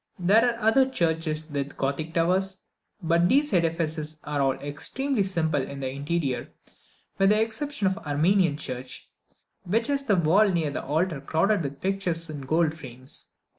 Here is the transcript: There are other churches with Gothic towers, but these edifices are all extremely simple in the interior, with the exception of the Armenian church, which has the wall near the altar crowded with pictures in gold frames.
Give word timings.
There 0.17 0.43
are 0.55 0.59
other 0.59 0.89
churches 0.89 1.47
with 1.47 1.77
Gothic 1.77 2.15
towers, 2.15 2.57
but 3.03 3.29
these 3.29 3.53
edifices 3.53 4.17
are 4.23 4.41
all 4.41 4.53
extremely 4.53 5.21
simple 5.21 5.61
in 5.61 5.79
the 5.79 5.91
interior, 5.91 6.49
with 7.19 7.29
the 7.29 7.39
exception 7.39 7.85
of 7.85 7.93
the 7.93 8.07
Armenian 8.09 8.57
church, 8.57 9.07
which 9.63 9.85
has 9.85 10.03
the 10.03 10.15
wall 10.15 10.49
near 10.49 10.71
the 10.71 10.83
altar 10.83 11.21
crowded 11.21 11.61
with 11.61 11.81
pictures 11.81 12.31
in 12.31 12.41
gold 12.41 12.73
frames. 12.73 13.29